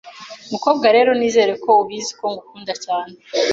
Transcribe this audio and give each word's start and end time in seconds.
Mukobwa 0.51 0.85
rero, 0.95 1.11
nizere 1.17 1.53
ko 1.63 1.69
ubizi 1.83 2.11
ko 2.19 2.25
ngukunda 2.31 2.73
cyane 2.83 3.13